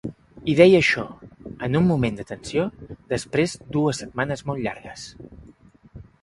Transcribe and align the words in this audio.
I 0.51 0.53
deia 0.59 0.77
això: 0.83 1.01
En 1.67 1.79
un 1.79 1.85
moment 1.89 2.17
de 2.19 2.25
tensió, 2.31 2.63
després 3.13 3.55
dues 3.77 4.01
setmanes 4.05 4.43
molt 4.51 4.65
llargues. 4.65 5.05